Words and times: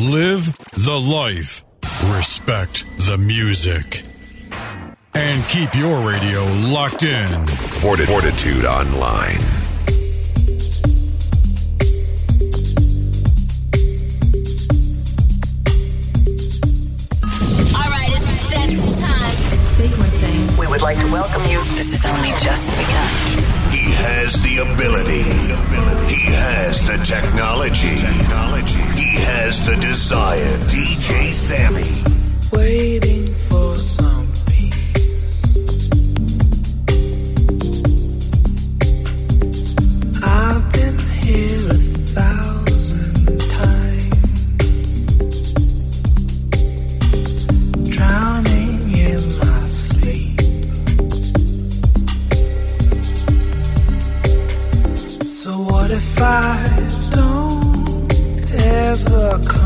Live 0.00 0.56
the 0.72 0.98
life, 0.98 1.62
respect 2.04 2.86
the 3.06 3.18
music, 3.18 4.02
and 5.14 5.44
keep 5.48 5.74
your 5.74 6.00
radio 6.08 6.42
locked 6.72 7.02
in. 7.02 7.46
Fortitude 7.82 8.64
Online. 8.64 9.36
We 20.58 20.66
would 20.66 20.80
like 20.80 20.96
to 20.96 21.12
welcome 21.12 21.44
you. 21.44 21.62
This 21.74 21.92
is 21.92 22.06
only 22.06 22.30
just 22.38 22.70
begun. 22.70 23.70
He 23.70 23.92
has 24.00 24.40
the 24.40 24.58
ability. 24.62 25.24
He 26.10 26.32
has 26.32 26.86
the 26.86 26.96
technology. 27.04 27.96
technology 27.96 28.99
has 29.16 29.66
the 29.66 29.76
desire. 29.80 30.56
DJ 30.68 31.32
Sammy. 31.32 31.84
Waiting. 32.52 33.09
hook 59.08 59.59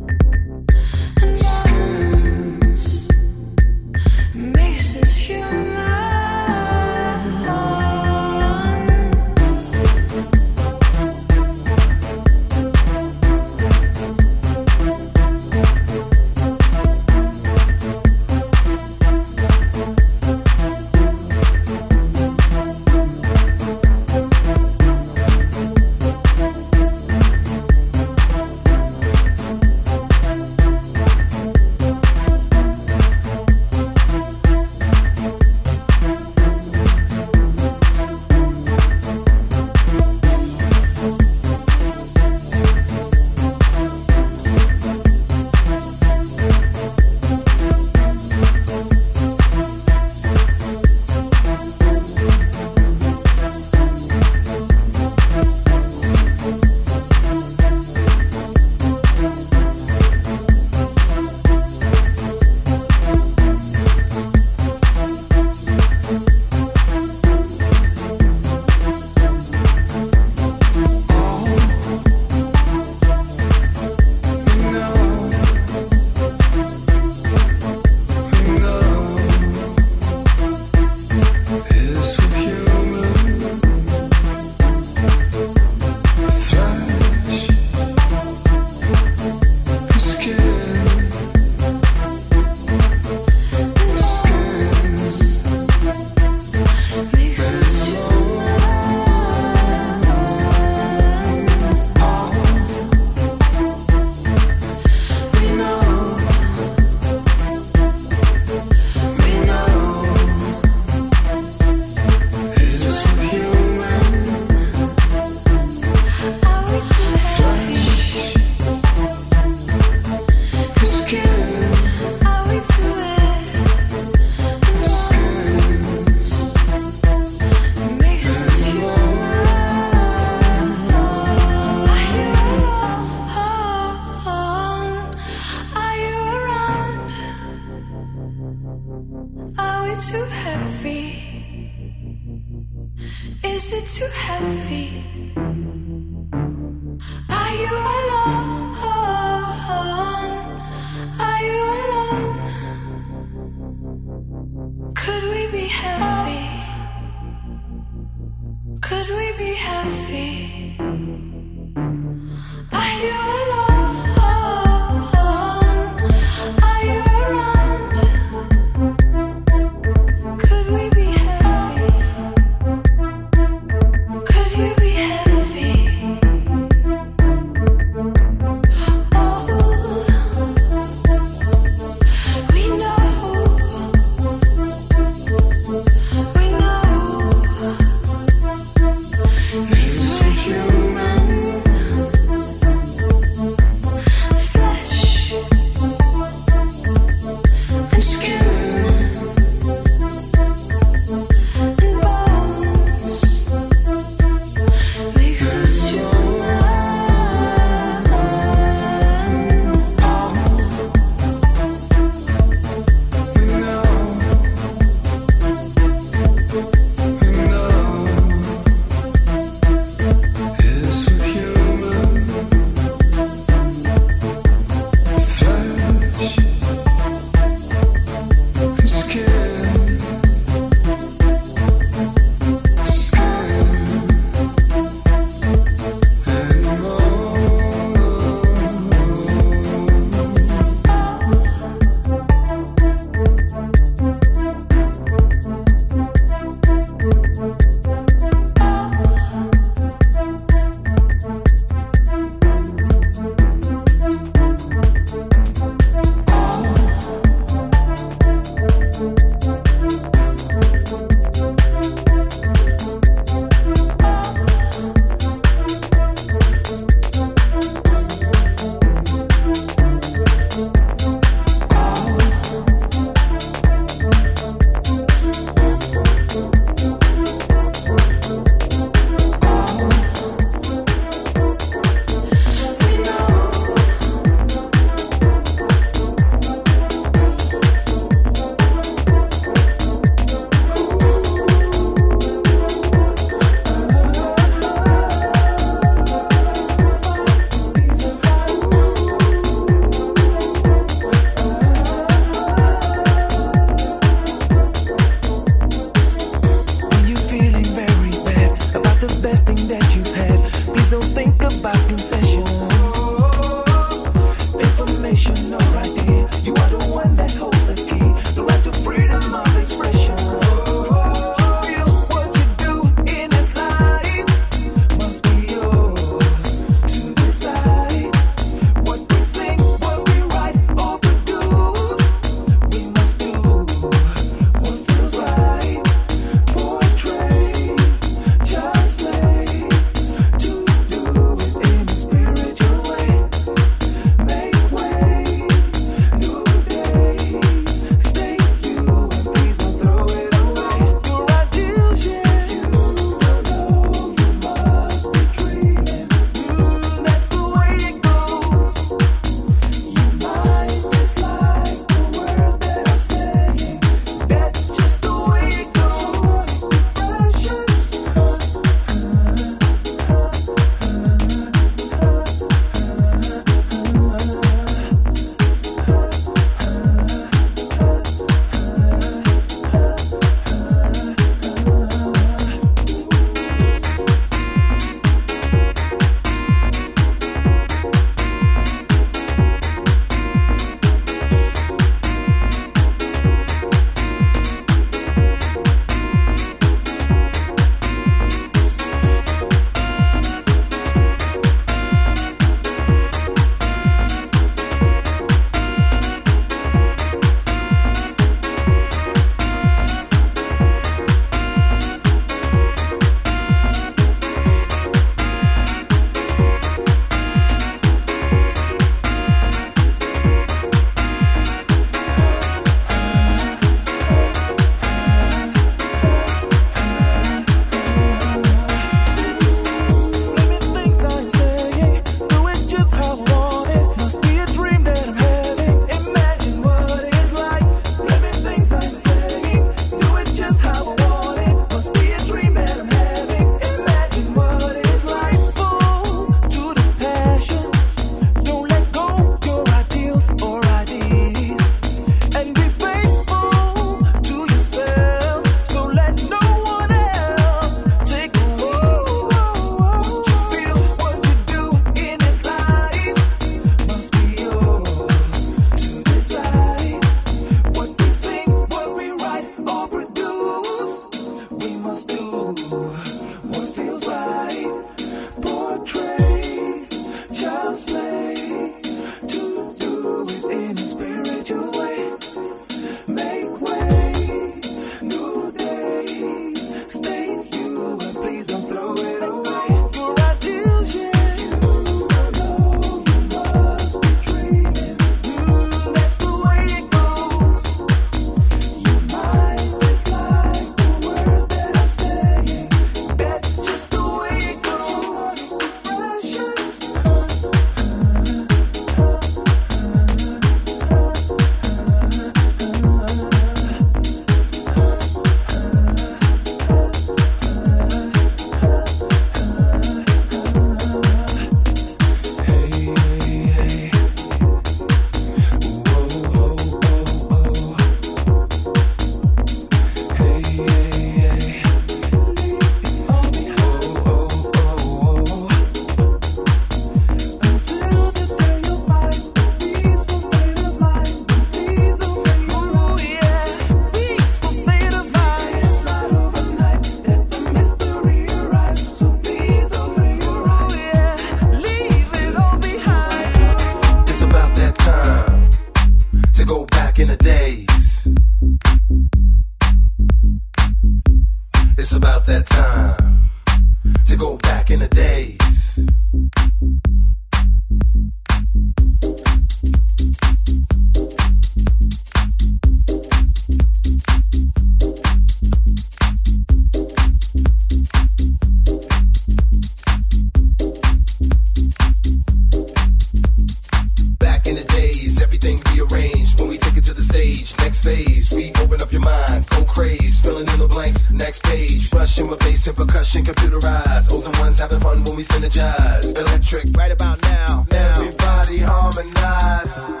page 591.39 591.91
rushing 591.93 592.27
with 592.27 592.39
bass 592.39 592.67
and 592.67 592.75
percussion, 592.75 593.23
computerized. 593.23 594.11
O's 594.11 594.25
and 594.25 594.35
ones 594.37 594.59
having 594.59 594.79
fun 594.79 595.03
when 595.03 595.15
we 595.15 595.23
synergize. 595.23 596.15
Electric, 596.17 596.75
right 596.75 596.91
about 596.91 597.21
now. 597.21 597.65
now. 597.69 598.01
Everybody 598.01 598.57
harmonize. 598.59 600.00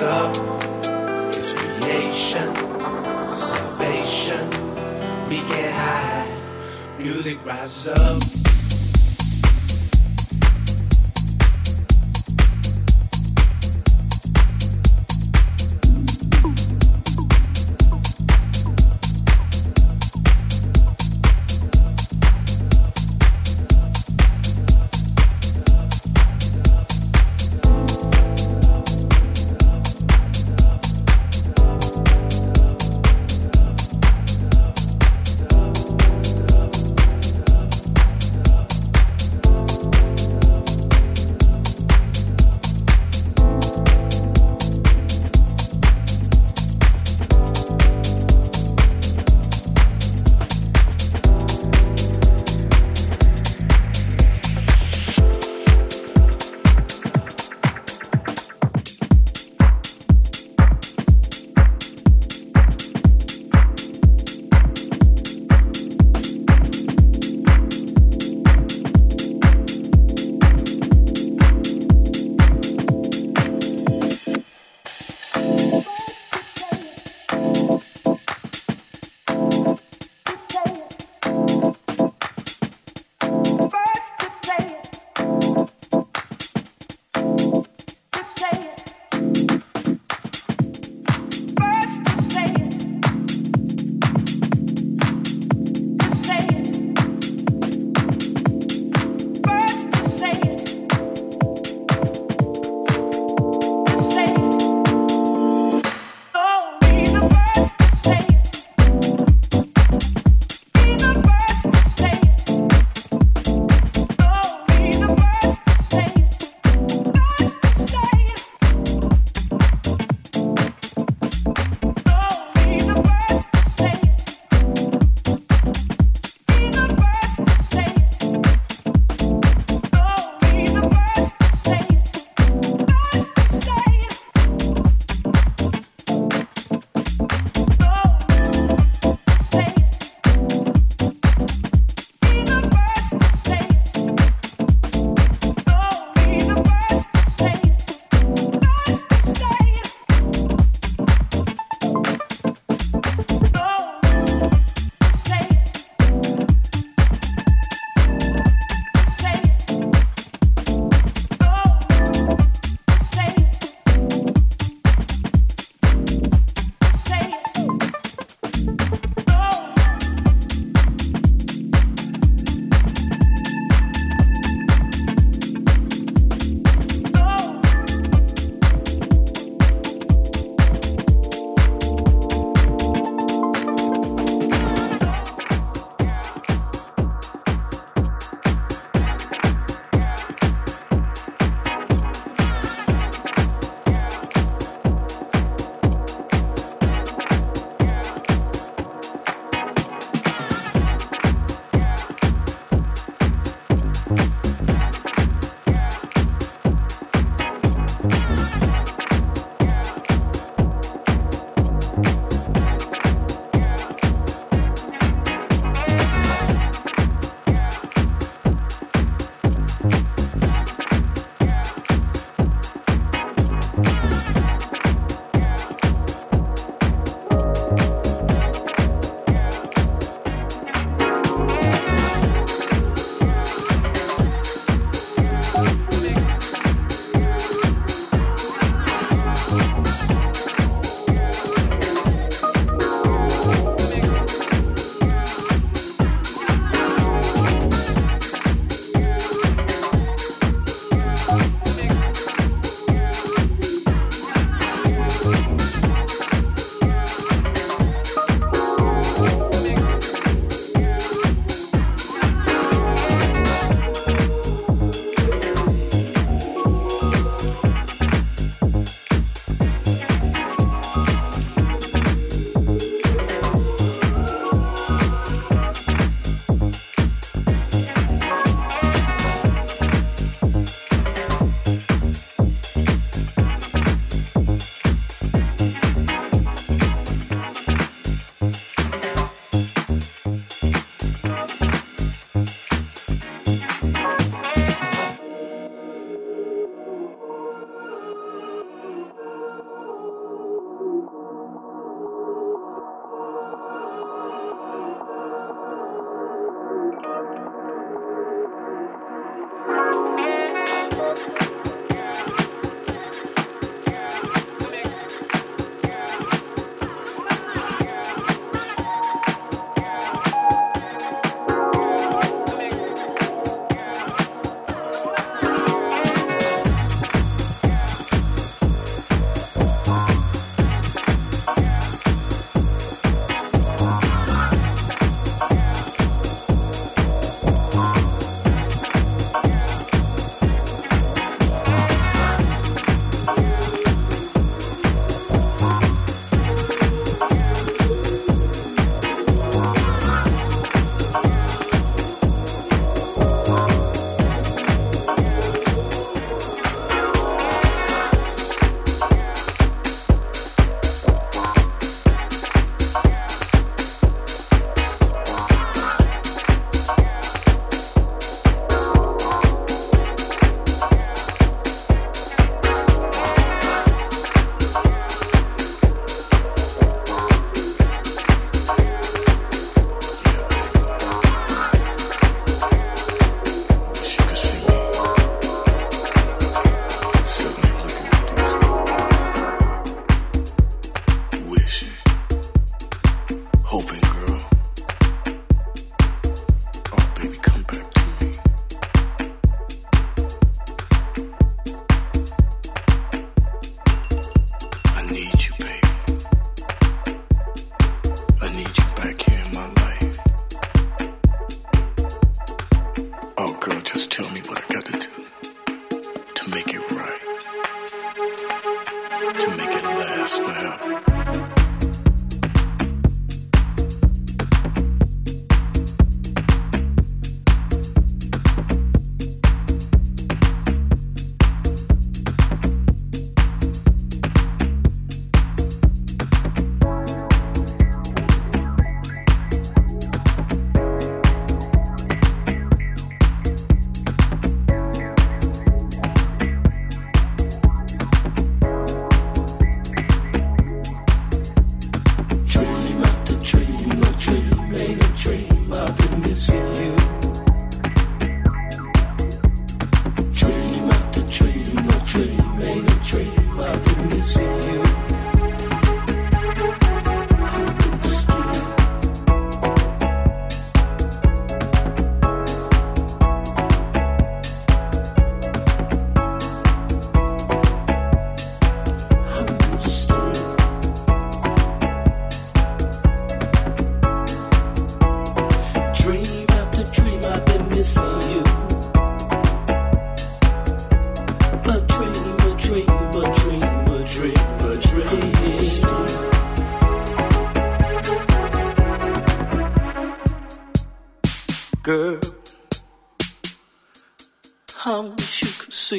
up, 0.00 0.34
it's 1.34 1.52
creation, 1.52 2.54
salvation. 3.32 4.48
We 5.28 5.36
get 5.48 5.72
high, 5.72 6.26
music 6.98 7.38
rises 7.44 7.88
up. 7.88 8.53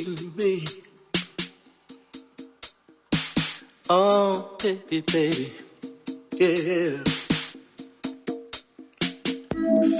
See 0.03 0.29
me. 0.35 0.63
Oh, 3.89 4.57
baby, 4.61 5.01
baby, 5.01 5.53
yeah. 6.33 6.97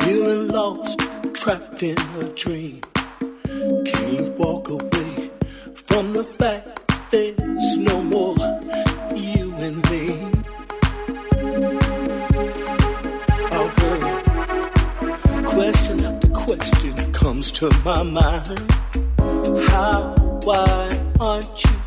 Feeling 0.02 0.48
lost, 0.50 1.00
trapped 1.34 1.82
in 1.84 1.98
a 2.20 2.24
dream. 2.36 2.82
Can't 3.86 4.38
walk 4.38 4.70
away 4.70 5.32
from 5.76 6.14
the 6.14 6.26
fact 6.40 7.12
there's 7.12 7.78
no 7.78 8.02
more 8.02 8.36
you 9.16 9.54
and 9.66 9.78
me. 9.90 10.08
Oh, 13.58 13.70
girl, 13.80 15.46
question 15.46 16.04
after 16.04 16.30
question 16.30 17.14
comes 17.14 17.52
to 17.52 17.72
my 17.86 18.04
mind. 18.04 19.15
How, 19.76 20.16
why 20.46 20.88
aren't 21.20 21.66
you 21.66 21.85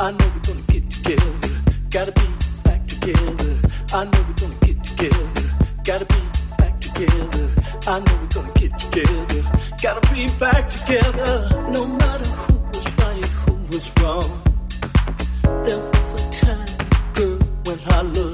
I 0.00 0.12
know 0.12 0.30
we're 0.32 0.54
gonna 0.54 0.62
get 0.68 0.88
together. 0.92 1.32
Gotta 1.90 2.12
be 2.12 2.28
back 2.62 2.86
together. 2.86 3.50
I 3.92 4.04
know 4.04 4.24
we're 4.28 4.34
gonna 4.38 4.54
get 4.64 4.84
together. 4.84 5.50
Gotta 5.82 6.04
be 6.04 6.20
back 6.56 6.78
together. 6.80 7.50
I 7.88 7.98
know 7.98 8.14
we're 8.20 8.28
gonna 8.28 8.52
get 8.54 8.78
together. 8.78 9.42
Gotta 9.82 10.14
be 10.14 10.28
back 10.38 10.70
together. 10.70 11.48
No 11.72 11.84
matter 11.84 12.30
who 12.30 12.58
was 12.68 12.98
right, 12.98 13.24
who 13.42 13.54
was 13.74 13.90
wrong. 14.00 14.30
There 15.66 15.78
was 15.78 16.12
a 16.14 16.46
time, 16.46 16.68
girl, 17.14 17.38
when 17.64 17.78
love 18.02 18.27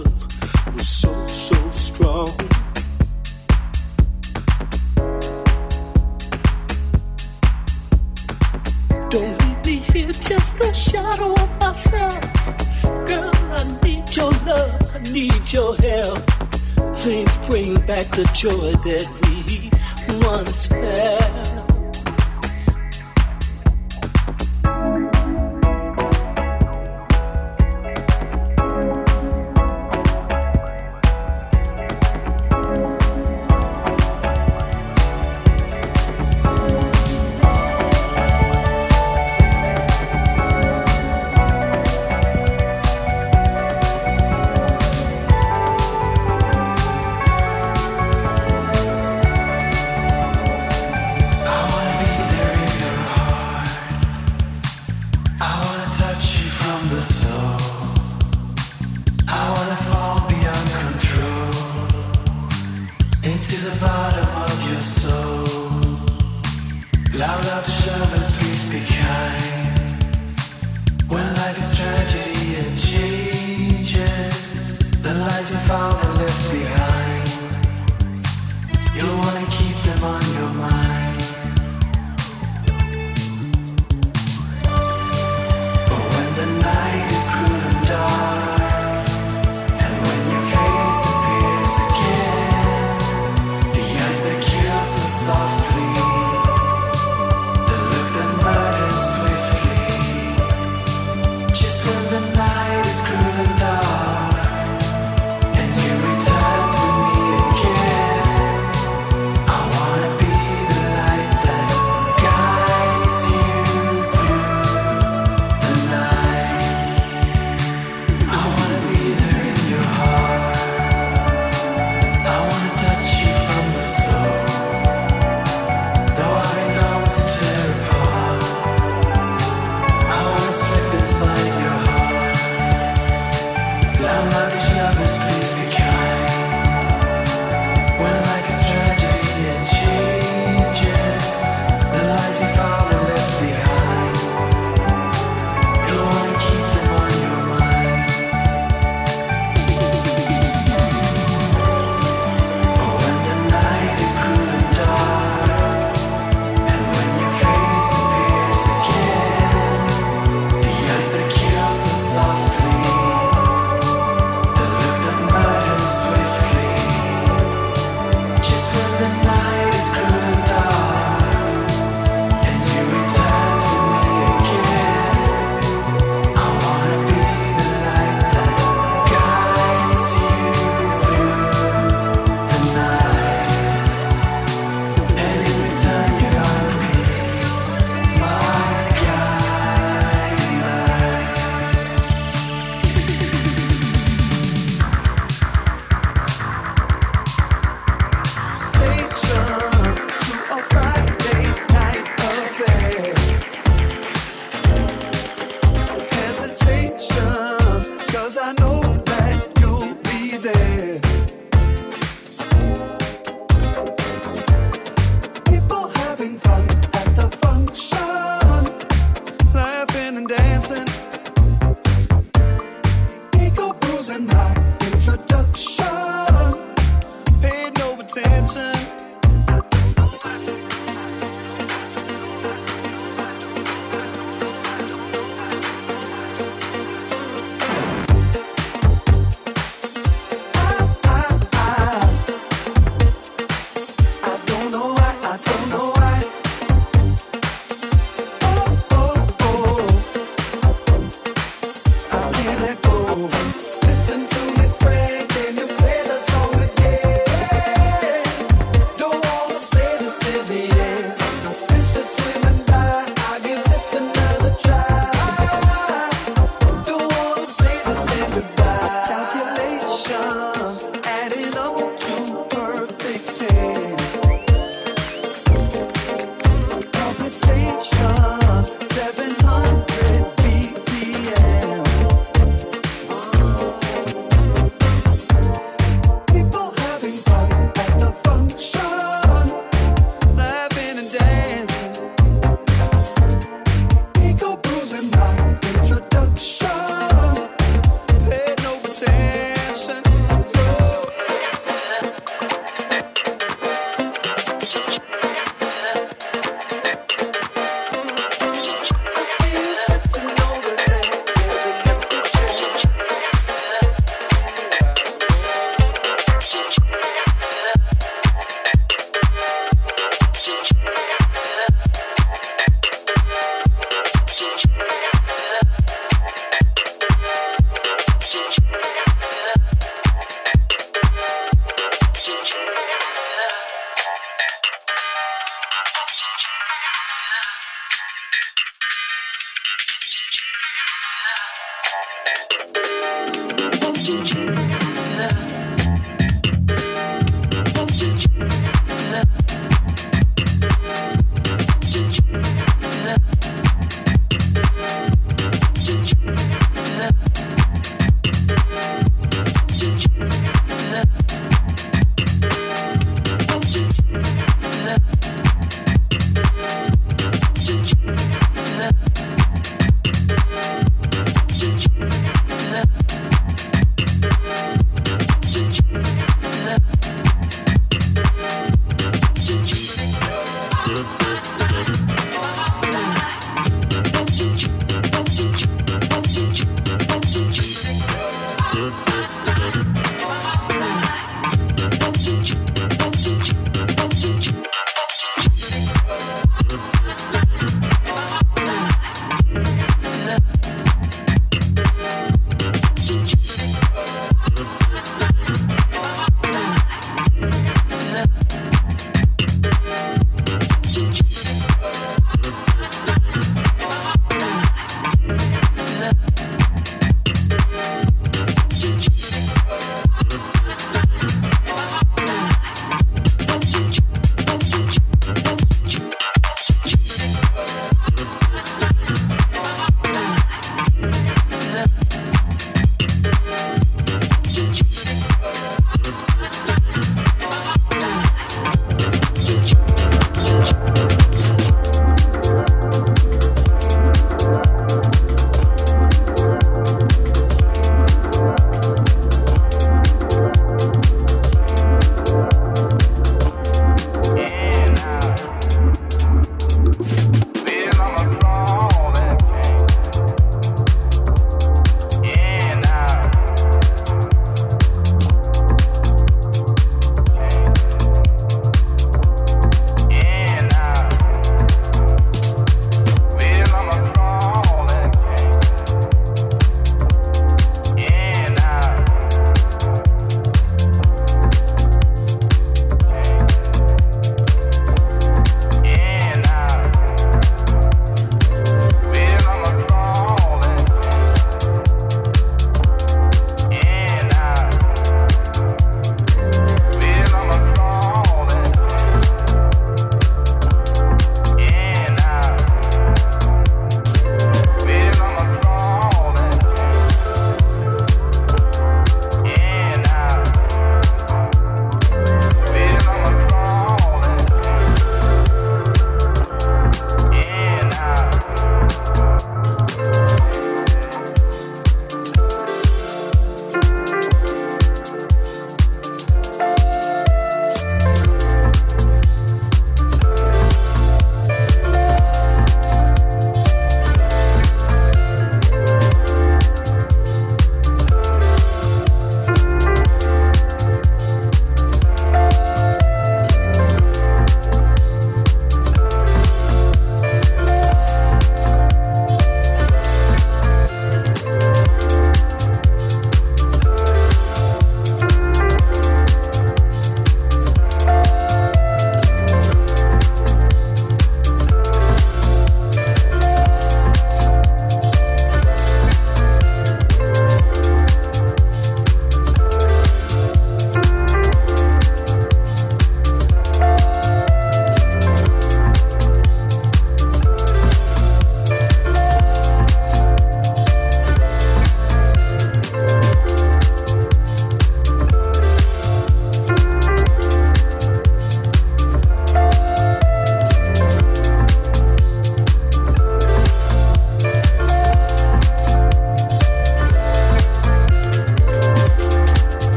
back 18.04 18.16
the 18.16 18.24
joy 18.34 18.72
that 18.82 19.06
we 19.22 20.18
once 20.26 20.66
felt. 20.66 21.53